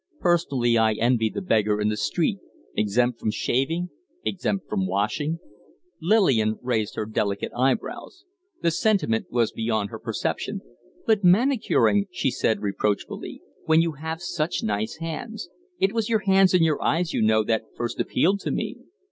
Personally, 0.19 0.79
I 0.79 0.93
envy 0.93 1.29
the 1.29 1.43
beggar 1.43 1.79
in 1.79 1.89
the 1.89 1.95
street 1.95 2.39
exempt 2.75 3.19
from 3.19 3.29
shaving, 3.29 3.91
exempt 4.25 4.67
from 4.67 4.87
washing" 4.87 5.37
Lillian 6.01 6.57
raised 6.63 6.95
her 6.95 7.05
delicate 7.05 7.51
eyebrows. 7.55 8.25
The 8.63 8.71
sentiment 8.71 9.27
was 9.29 9.51
beyond 9.51 9.91
her 9.91 9.99
perception. 9.99 10.61
"But 11.05 11.23
manicuring," 11.23 12.07
she 12.09 12.31
said, 12.31 12.63
reproachfully, 12.63 13.43
"when 13.65 13.83
you 13.83 13.91
have 13.91 14.23
such 14.23 14.63
nice 14.63 14.95
hands. 14.95 15.49
It 15.77 15.93
was 15.93 16.09
your 16.09 16.23
hands 16.25 16.55
and 16.55 16.65
your 16.65 16.83
eyes, 16.83 17.13
you 17.13 17.21
know, 17.21 17.43
that 17.43 17.65
first 17.75 17.99
appealed 17.99 18.39
to 18.39 18.49
me." 18.49 18.77